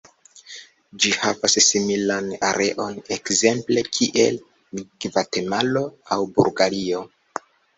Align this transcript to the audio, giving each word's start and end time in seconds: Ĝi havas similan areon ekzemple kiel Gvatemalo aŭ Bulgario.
Ĝi 1.03 1.11
havas 1.25 1.57
similan 1.65 2.31
areon 2.47 2.97
ekzemple 3.17 3.85
kiel 3.99 4.41
Gvatemalo 5.07 5.85
aŭ 6.17 6.21
Bulgario. 6.41 7.07